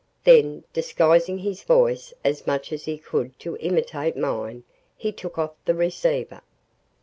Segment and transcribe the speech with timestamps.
[0.23, 4.63] Then, disguising his voice as much as he could to imitate mine,
[4.97, 6.41] he took off the receiver.